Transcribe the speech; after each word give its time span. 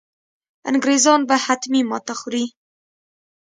انګرېزان 0.69 1.19
به 1.27 1.35
حتمي 1.45 1.81
ماته 1.89 2.13
خوري. 2.19 2.45